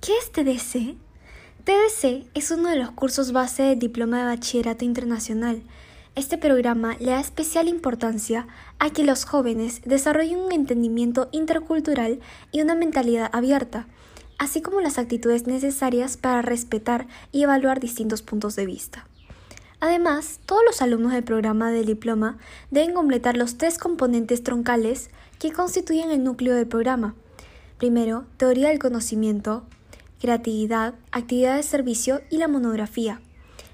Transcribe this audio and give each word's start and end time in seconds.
¿Qué 0.00 0.12
es 0.16 0.32
TDC? 0.32 0.96
TDC 1.64 2.26
es 2.32 2.50
uno 2.50 2.70
de 2.70 2.76
los 2.76 2.90
cursos 2.92 3.32
base 3.32 3.64
del 3.64 3.78
Diploma 3.78 4.20
de 4.20 4.24
Bachillerato 4.24 4.82
Internacional. 4.86 5.62
Este 6.14 6.38
programa 6.38 6.96
le 7.00 7.10
da 7.10 7.20
especial 7.20 7.68
importancia 7.68 8.46
a 8.78 8.88
que 8.88 9.04
los 9.04 9.26
jóvenes 9.26 9.82
desarrollen 9.84 10.38
un 10.38 10.52
entendimiento 10.52 11.28
intercultural 11.32 12.20
y 12.50 12.62
una 12.62 12.74
mentalidad 12.74 13.28
abierta, 13.34 13.88
así 14.38 14.62
como 14.62 14.80
las 14.80 14.96
actitudes 14.96 15.46
necesarias 15.46 16.16
para 16.16 16.40
respetar 16.40 17.06
y 17.30 17.42
evaluar 17.42 17.78
distintos 17.78 18.22
puntos 18.22 18.56
de 18.56 18.64
vista. 18.64 19.06
Además, 19.80 20.40
todos 20.46 20.62
los 20.64 20.80
alumnos 20.80 21.12
del 21.12 21.24
programa 21.24 21.70
del 21.70 21.84
diploma 21.84 22.38
deben 22.70 22.94
completar 22.94 23.36
los 23.36 23.58
tres 23.58 23.76
componentes 23.76 24.42
troncales 24.42 25.10
que 25.38 25.52
constituyen 25.52 26.10
el 26.10 26.24
núcleo 26.24 26.54
del 26.54 26.66
programa. 26.66 27.14
Primero, 27.76 28.24
teoría 28.38 28.70
del 28.70 28.78
conocimiento, 28.78 29.66
creatividad, 30.20 30.94
actividad 31.10 31.56
de 31.56 31.62
servicio 31.62 32.20
y 32.30 32.36
la 32.36 32.48
monografía. 32.48 33.20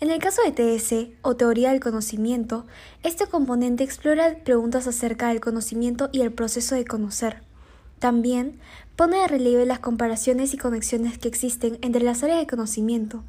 En 0.00 0.10
el 0.10 0.20
caso 0.20 0.42
de 0.42 0.52
TS 0.52 1.08
o 1.22 1.34
teoría 1.34 1.70
del 1.70 1.80
conocimiento, 1.80 2.64
este 3.02 3.26
componente 3.26 3.82
explora 3.82 4.36
preguntas 4.44 4.86
acerca 4.86 5.28
del 5.28 5.40
conocimiento 5.40 6.08
y 6.12 6.20
el 6.20 6.32
proceso 6.32 6.76
de 6.76 6.84
conocer. 6.84 7.42
También 7.98 8.60
pone 8.94 9.18
de 9.18 9.26
relieve 9.26 9.66
las 9.66 9.80
comparaciones 9.80 10.54
y 10.54 10.56
conexiones 10.56 11.18
que 11.18 11.26
existen 11.26 11.78
entre 11.82 12.02
las 12.02 12.22
áreas 12.22 12.38
de 12.38 12.46
conocimiento 12.46 13.24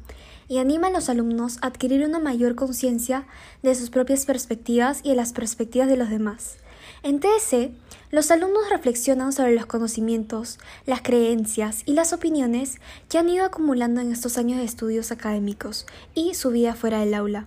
y 0.46 0.58
anima 0.58 0.88
a 0.88 0.90
los 0.90 1.08
alumnos 1.08 1.58
a 1.60 1.68
adquirir 1.68 2.04
una 2.04 2.20
mayor 2.20 2.54
conciencia 2.54 3.26
de 3.62 3.74
sus 3.74 3.90
propias 3.90 4.24
perspectivas 4.24 5.00
y 5.02 5.10
de 5.10 5.16
las 5.16 5.32
perspectivas 5.32 5.88
de 5.88 5.96
los 5.96 6.08
demás. 6.08 6.58
En 7.02 7.18
TS, 7.18 7.70
los 8.10 8.30
alumnos 8.30 8.68
reflexionan 8.68 9.32
sobre 9.32 9.54
los 9.54 9.64
conocimientos, 9.64 10.58
las 10.84 11.00
creencias 11.00 11.82
y 11.86 11.94
las 11.94 12.12
opiniones 12.12 12.78
que 13.08 13.16
han 13.16 13.28
ido 13.30 13.46
acumulando 13.46 14.02
en 14.02 14.12
estos 14.12 14.36
años 14.36 14.58
de 14.58 14.64
estudios 14.64 15.10
académicos 15.10 15.86
y 16.14 16.34
su 16.34 16.50
vida 16.50 16.74
fuera 16.74 17.00
del 17.00 17.14
aula. 17.14 17.46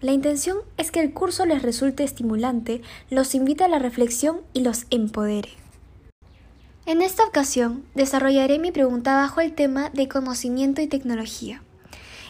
La 0.00 0.12
intención 0.12 0.58
es 0.78 0.90
que 0.90 1.00
el 1.00 1.12
curso 1.12 1.44
les 1.44 1.62
resulte 1.62 2.04
estimulante, 2.04 2.80
los 3.10 3.34
invite 3.34 3.64
a 3.64 3.68
la 3.68 3.78
reflexión 3.78 4.40
y 4.54 4.60
los 4.60 4.86
empodere. 4.90 5.50
En 6.86 7.02
esta 7.02 7.24
ocasión 7.24 7.84
desarrollaré 7.94 8.58
mi 8.58 8.72
pregunta 8.72 9.14
bajo 9.14 9.40
el 9.40 9.54
tema 9.54 9.90
de 9.90 10.08
conocimiento 10.08 10.80
y 10.80 10.86
tecnología. 10.86 11.62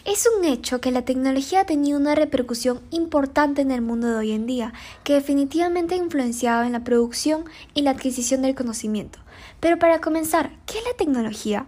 Es 0.07 0.25
un 0.25 0.45
hecho 0.45 0.79
que 0.79 0.91
la 0.91 1.01
tecnología 1.01 1.59
ha 1.59 1.65
tenido 1.65 1.99
una 1.99 2.15
repercusión 2.15 2.79
importante 2.91 3.61
en 3.61 3.71
el 3.71 3.81
mundo 3.81 4.07
de 4.07 4.15
hoy 4.15 4.31
en 4.31 4.45
día, 4.45 4.71
que 5.03 5.15
definitivamente 5.15 5.95
ha 5.95 5.97
influenciado 5.97 6.63
en 6.63 6.71
la 6.71 6.85
producción 6.85 7.43
y 7.73 7.81
la 7.81 7.91
adquisición 7.91 8.41
del 8.41 8.55
conocimiento. 8.55 9.19
Pero 9.59 9.77
para 9.79 9.99
comenzar, 9.99 10.51
¿qué 10.65 10.77
es 10.77 10.85
la 10.85 10.93
tecnología? 10.93 11.65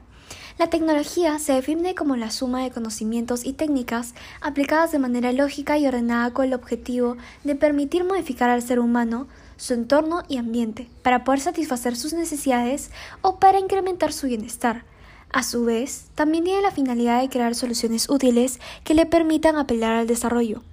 La 0.58 0.70
tecnología 0.70 1.38
se 1.38 1.52
define 1.52 1.96
como 1.96 2.16
la 2.16 2.32
suma 2.32 2.64
de 2.64 2.72
conocimientos 2.72 3.44
y 3.44 3.52
técnicas 3.52 4.14
aplicadas 4.40 4.94
de 4.94 5.00
manera 5.00 5.34
lógica 5.34 5.78
y 5.78 5.86
ordenada 5.86 6.32
con 6.32 6.46
el 6.46 6.54
objetivo 6.54 7.18
de 7.44 7.56
permitir 7.56 8.06
modificar 8.06 8.50
al 8.50 8.62
ser 8.62 8.80
humano, 8.80 9.28
su 9.58 9.74
entorno 9.74 10.24
y 10.30 10.38
ambiente, 10.38 10.88
para 11.04 11.26
poder 11.26 11.42
satisfacer 11.42 11.98
sus 11.98 12.14
necesidades 12.14 12.90
o 13.22 13.38
para 13.38 13.60
incrementar 13.60 14.14
su 14.14 14.28
bienestar. 14.28 14.86
A 15.32 15.44
su 15.44 15.64
vez, 15.64 16.08
también 16.16 16.44
tiene 16.44 16.62
la 16.62 16.72
finalidad 16.72 17.22
de 17.22 17.30
crear 17.30 17.54
soluciones 17.54 18.10
útiles 18.10 18.60
que 18.84 18.96
le 18.96 19.06
permitan 19.06 19.58
apelar 19.58 19.94
al 19.94 20.08
desarrollo. 20.08 20.64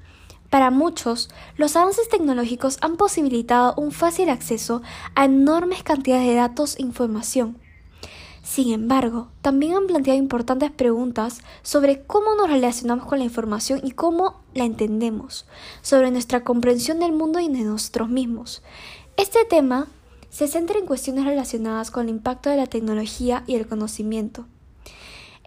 Para 0.49 0.71
muchos, 0.71 1.29
los 1.57 1.77
avances 1.77 2.09
tecnológicos 2.09 2.79
han 2.81 2.97
posibilitado 2.97 3.75
un 3.77 3.93
fácil 3.93 4.31
acceso 4.31 4.81
a 5.15 5.27
enormes 5.27 5.83
cantidades 5.83 6.27
de 6.27 6.35
datos 6.37 6.77
e 6.77 6.83
información. 6.83 7.59
Sin 8.43 8.73
embargo, 8.73 9.29
también 9.43 9.75
han 9.75 9.89
planteado 9.89 10.19
importantes 10.19 10.71
preguntas 10.71 11.43
sobre 11.63 12.05
cómo 12.05 12.37
nos 12.37 12.49
relacionamos 12.49 13.05
con 13.05 13.19
la 13.19 13.25
información 13.25 13.81
y 13.83 13.91
cómo 13.91 14.41
la 14.55 14.65
entendemos, 14.65 15.47
sobre 15.83 16.13
nuestra 16.13 16.45
comprensión 16.45 17.01
del 17.01 17.13
mundo 17.13 17.41
y 17.41 17.49
de 17.49 17.65
nosotros 17.65 18.09
mismos. 18.09 18.63
Este 19.17 19.45
tema 19.45 19.89
se 20.31 20.47
centra 20.47 20.79
en 20.79 20.87
cuestiones 20.87 21.25
relacionadas 21.25 21.91
con 21.91 22.05
el 22.05 22.11
impacto 22.11 22.49
de 22.49 22.57
la 22.57 22.67
tecnología 22.67 23.43
y 23.47 23.57
el 23.57 23.67
conocimiento. 23.67 24.47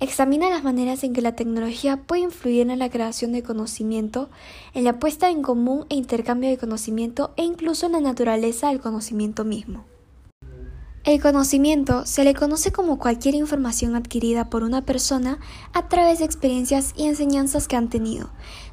Examina 0.02 0.50
las 0.50 0.64
maneras 0.64 1.04
en 1.04 1.12
que 1.12 1.22
la 1.22 1.36
tecnología 1.36 1.98
puede 1.98 2.22
influir 2.22 2.70
en 2.70 2.80
la 2.80 2.90
creación 2.90 3.34
de 3.34 3.44
conocimiento, 3.44 4.30
en 4.74 4.86
la 4.86 4.98
puesta 4.98 5.30
en 5.30 5.42
común 5.42 5.86
e 5.90 5.96
intercambio 5.96 6.50
de 6.50 6.58
conocimiento 6.58 7.34
e 7.36 7.44
incluso 7.44 7.86
en 7.86 7.92
la 7.92 8.00
naturaleza 8.00 8.70
del 8.70 8.80
conocimiento 8.80 9.44
mismo. 9.44 9.84
El 11.04 11.22
conocimiento 11.22 12.06
se 12.06 12.24
le 12.24 12.34
conoce 12.34 12.72
como 12.72 12.98
cualquier 12.98 13.36
información 13.36 13.96
adquirida 13.96 14.50
por 14.50 14.64
una 14.64 14.86
persona 14.86 15.40
a 15.74 15.90
través 15.90 16.20
de 16.20 16.26
experiencias 16.26 16.94
y 16.96 17.06
enseñanzas 17.08 17.68
que 17.68 17.76
han 17.76 17.90
tenido. 17.90 18.30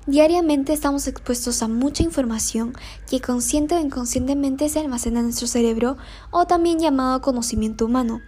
Diariamente 0.07 0.73
estamos 0.73 1.09
expuestos 1.09 1.63
a 1.63 1.69
mucha 1.69 2.05
información 2.05 2.75
que 3.11 3.21
consciente 3.21 3.75
o 3.75 3.81
inconscientemente 3.81 4.69
se 4.69 4.79
almacena 4.79 5.21
en 5.21 5.27
nuestro 5.27 5.49
cerebro 5.49 5.97
o 6.31 6.47
también 6.47 6.79
llamado 6.79 7.21
conocimiento 7.21 7.87
humano. 7.87 8.21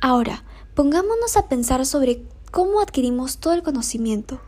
Ahora, 0.00 0.44
pongámonos 0.74 1.36
a 1.36 1.48
pensar 1.48 1.86
sobre 1.86 2.26
cómo 2.50 2.80
adquirimos 2.80 3.38
todo 3.38 3.54
el 3.54 3.62
conocimiento. 3.62 4.40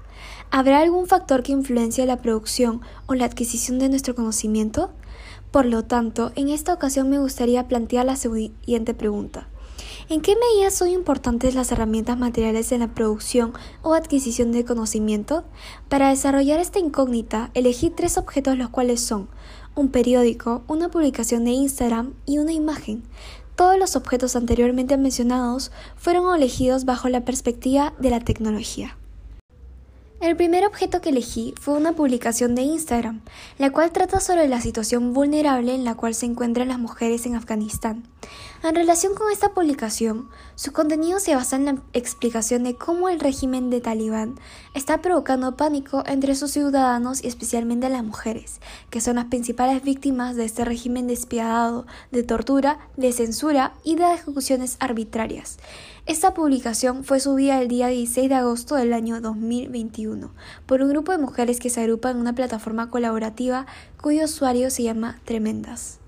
¿Habrá 0.50 0.80
algún 0.80 1.06
factor 1.06 1.42
que 1.42 1.52
influencie 1.52 2.06
la 2.06 2.22
producción 2.22 2.80
o 3.06 3.14
la 3.14 3.26
adquisición 3.26 3.78
de 3.78 3.88
nuestro 3.88 4.14
conocimiento? 4.14 4.90
Por 5.50 5.66
lo 5.66 5.84
tanto, 5.84 6.32
en 6.34 6.48
esta 6.48 6.72
ocasión 6.72 7.10
me 7.10 7.18
gustaría 7.18 7.68
plantear 7.68 8.06
la 8.06 8.16
siguiente 8.16 8.94
pregunta. 8.94 9.48
¿En 10.08 10.22
qué 10.22 10.34
medida 10.36 10.70
son 10.70 10.88
importantes 10.88 11.54
las 11.54 11.70
herramientas 11.70 12.18
materiales 12.18 12.72
en 12.72 12.80
la 12.80 12.94
producción 12.94 13.52
o 13.82 13.94
adquisición 13.94 14.52
de 14.52 14.64
conocimiento? 14.64 15.44
Para 15.88 16.08
desarrollar 16.08 16.60
esta 16.60 16.78
incógnita, 16.78 17.50
elegí 17.54 17.90
tres 17.90 18.16
objetos 18.16 18.56
los 18.56 18.70
cuales 18.70 19.00
son 19.00 19.28
un 19.74 19.90
periódico, 19.90 20.62
una 20.66 20.90
publicación 20.90 21.44
de 21.44 21.50
Instagram 21.50 22.14
y 22.26 22.38
una 22.38 22.52
imagen. 22.52 23.02
Todos 23.58 23.76
los 23.76 23.96
objetos 23.96 24.36
anteriormente 24.36 24.96
mencionados 24.96 25.72
fueron 25.96 26.32
elegidos 26.32 26.84
bajo 26.84 27.08
la 27.08 27.24
perspectiva 27.24 27.92
de 27.98 28.10
la 28.10 28.20
tecnología. 28.20 28.96
El 30.20 30.36
primer 30.36 30.66
objeto 30.66 31.00
que 31.00 31.10
elegí 31.10 31.54
fue 31.60 31.74
una 31.74 31.92
publicación 31.92 32.56
de 32.56 32.62
Instagram, 32.62 33.20
la 33.56 33.70
cual 33.70 33.92
trata 33.92 34.18
sobre 34.18 34.48
la 34.48 34.60
situación 34.60 35.14
vulnerable 35.14 35.72
en 35.72 35.84
la 35.84 35.94
cual 35.94 36.12
se 36.12 36.26
encuentran 36.26 36.66
las 36.66 36.80
mujeres 36.80 37.24
en 37.24 37.36
Afganistán. 37.36 38.02
En 38.64 38.74
relación 38.74 39.14
con 39.14 39.30
esta 39.30 39.54
publicación, 39.54 40.28
su 40.56 40.72
contenido 40.72 41.20
se 41.20 41.36
basa 41.36 41.54
en 41.54 41.64
la 41.66 41.76
explicación 41.92 42.64
de 42.64 42.74
cómo 42.74 43.08
el 43.08 43.20
régimen 43.20 43.70
de 43.70 43.80
Talibán 43.80 44.34
está 44.74 45.00
provocando 45.00 45.56
pánico 45.56 46.02
entre 46.04 46.34
sus 46.34 46.50
ciudadanos 46.50 47.22
y 47.22 47.28
especialmente 47.28 47.88
las 47.88 48.02
mujeres, 48.02 48.60
que 48.90 49.00
son 49.00 49.16
las 49.16 49.26
principales 49.26 49.84
víctimas 49.84 50.34
de 50.34 50.46
este 50.46 50.64
régimen 50.64 51.06
despiadado 51.06 51.86
de 52.10 52.24
tortura, 52.24 52.80
de 52.96 53.12
censura 53.12 53.74
y 53.84 53.94
de 53.94 54.14
ejecuciones 54.14 54.78
arbitrarias. 54.80 55.58
Esta 56.08 56.32
publicación 56.32 57.04
fue 57.04 57.20
subida 57.20 57.60
el 57.60 57.68
día 57.68 57.88
16 57.88 58.30
de 58.30 58.34
agosto 58.34 58.76
del 58.76 58.94
año 58.94 59.20
2021 59.20 60.32
por 60.64 60.80
un 60.80 60.88
grupo 60.88 61.12
de 61.12 61.18
mujeres 61.18 61.60
que 61.60 61.68
se 61.68 61.82
agrupan 61.82 62.16
en 62.16 62.22
una 62.22 62.34
plataforma 62.34 62.88
colaborativa 62.88 63.66
cuyo 64.00 64.24
usuario 64.24 64.70
se 64.70 64.84
llama 64.84 65.20
Tremendas. 65.26 65.98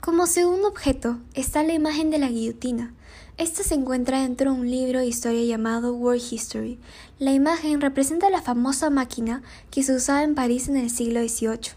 Como 0.00 0.28
segundo 0.28 0.68
objeto 0.68 1.18
está 1.34 1.64
la 1.64 1.72
imagen 1.72 2.10
de 2.10 2.20
la 2.20 2.28
guillotina. 2.28 2.94
Esta 3.36 3.64
se 3.64 3.74
encuentra 3.74 4.22
dentro 4.22 4.52
de 4.52 4.60
un 4.60 4.70
libro 4.70 5.00
de 5.00 5.08
historia 5.08 5.42
llamado 5.42 5.92
World 5.92 6.22
History. 6.30 6.78
La 7.18 7.32
imagen 7.32 7.80
representa 7.80 8.30
la 8.30 8.42
famosa 8.42 8.90
máquina 8.90 9.42
que 9.72 9.82
se 9.82 9.92
usaba 9.92 10.22
en 10.22 10.36
París 10.36 10.68
en 10.68 10.76
el 10.76 10.88
siglo 10.88 11.18
XVIII 11.20 11.72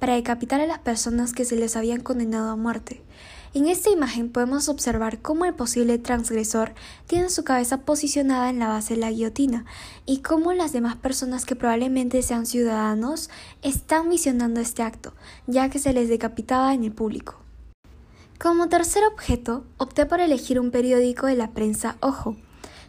para 0.00 0.14
decapitar 0.14 0.60
a 0.60 0.66
las 0.66 0.80
personas 0.80 1.32
que 1.32 1.44
se 1.44 1.54
les 1.54 1.76
habían 1.76 2.00
condenado 2.00 2.50
a 2.50 2.56
muerte. 2.56 3.04
En 3.54 3.68
esta 3.68 3.88
imagen 3.88 4.30
podemos 4.30 4.68
observar 4.68 5.22
cómo 5.22 5.44
el 5.44 5.54
posible 5.54 5.96
transgresor 5.98 6.74
tiene 7.06 7.30
su 7.30 7.44
cabeza 7.44 7.82
posicionada 7.82 8.50
en 8.50 8.58
la 8.58 8.66
base 8.66 8.94
de 8.94 9.00
la 9.00 9.12
guillotina 9.12 9.64
y 10.06 10.22
cómo 10.22 10.52
las 10.52 10.72
demás 10.72 10.96
personas 10.96 11.44
que 11.44 11.54
probablemente 11.54 12.20
sean 12.22 12.46
ciudadanos 12.46 13.30
están 13.62 14.10
visionando 14.10 14.60
este 14.60 14.82
acto, 14.82 15.14
ya 15.46 15.70
que 15.70 15.78
se 15.78 15.92
les 15.92 16.08
decapitaba 16.08 16.74
en 16.74 16.82
el 16.82 16.90
público. 16.90 17.36
Como 18.40 18.68
tercer 18.68 19.04
objeto, 19.04 19.62
opté 19.78 20.04
por 20.04 20.18
elegir 20.18 20.58
un 20.58 20.72
periódico 20.72 21.28
de 21.28 21.36
la 21.36 21.52
prensa 21.52 21.96
Ojo. 22.00 22.36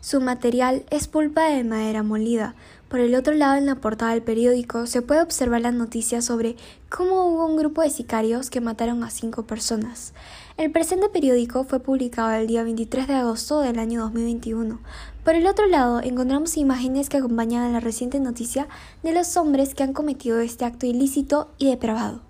Su 0.02 0.20
material 0.20 0.84
es 0.90 1.08
pulpa 1.08 1.44
de 1.44 1.64
madera 1.64 2.02
molida. 2.02 2.56
Por 2.90 3.00
el 3.00 3.16
otro 3.16 3.34
lado, 3.34 3.56
en 3.56 3.66
la 3.66 3.76
portada 3.76 4.12
del 4.12 4.22
periódico 4.22 4.86
se 4.86 5.02
puede 5.02 5.22
observar 5.22 5.62
la 5.62 5.72
noticia 5.72 6.22
sobre 6.22 6.56
cómo 6.90 7.26
hubo 7.26 7.48
un 7.48 7.58
grupo 7.58 7.82
de 7.82 7.90
sicarios 7.90 8.52
que 8.52 8.62
mataron 8.62 9.04
a 9.04 9.10
cinco 9.10 9.44
personas. 9.44 10.14
El 10.58 10.72
presente 10.72 11.10
periódico 11.10 11.64
fue 11.64 11.80
publicado 11.80 12.32
el 12.32 12.46
día 12.46 12.64
23 12.64 13.08
de 13.08 13.16
agosto 13.16 13.60
del 13.62 13.80
año 13.80 14.02
2021. 14.02 14.80
Por 15.24 15.34
el 15.34 15.48
otro 15.48 15.66
lado, 15.68 16.00
encontramos 16.00 16.58
imágenes 16.58 17.10
que 17.10 17.18
acompañan 17.18 17.64
a 17.64 17.72
la 17.72 17.80
reciente 17.80 18.20
noticia 18.20 18.68
de 19.02 19.14
los 19.14 19.36
hombres 19.36 19.74
que 19.74 19.82
han 19.82 19.94
cometido 19.94 20.40
este 20.40 20.64
acto 20.64 20.86
ilícito 20.86 21.50
y 21.58 21.72
depravado. 21.72 22.22